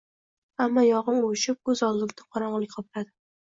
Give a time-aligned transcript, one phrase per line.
[0.61, 3.15] hamma yogʻim uvushib, koʻz oldimni qorongʻilik qopladi.